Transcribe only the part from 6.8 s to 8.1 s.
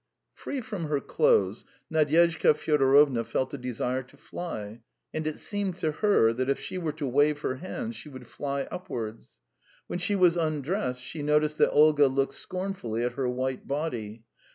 to wave her hands she